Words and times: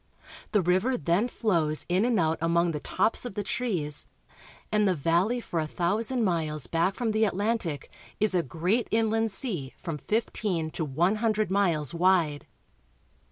The 0.51 0.63
river 0.63 0.97
then 0.97 1.27
flows 1.27 1.85
in 1.87 2.05
and 2.05 2.19
out 2.19 2.39
among 2.41 2.71
the 2.71 2.79
tops 2.79 3.23
of 3.23 3.35
the 3.35 3.43
trees, 3.43 4.07
and 4.71 4.87
the 4.87 4.95
valley 4.95 5.39
for 5.39 5.59
a 5.59 5.67
thousand 5.67 6.23
miles 6.23 6.65
back 6.65 6.95
from 6.95 7.11
the 7.11 7.23
Atlantic 7.23 7.87
is 8.19 8.33
a 8.33 8.41
great 8.41 8.87
inland 8.89 9.31
sea 9.31 9.75
from 9.77 9.99
fifteen 9.99 10.71
to 10.71 10.83
one 10.83 11.17
hundred 11.17 11.51
miles 11.51 11.93
wide. 11.93 12.47